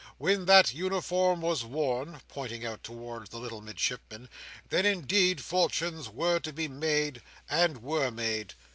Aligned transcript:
When 0.17 0.45
that 0.45 0.73
uniform 0.73 1.41
was 1.41 1.63
worn," 1.63 2.21
pointing 2.27 2.65
out 2.65 2.83
towards 2.83 3.29
the 3.29 3.37
little 3.37 3.61
Midshipman, 3.61 4.29
"then 4.67 4.83
indeed, 4.83 5.41
fortunes 5.43 6.09
were 6.09 6.39
to 6.39 6.51
be 6.51 6.67
made, 6.67 7.21
and 7.47 7.83
were 7.83 8.09
made. 8.09 8.55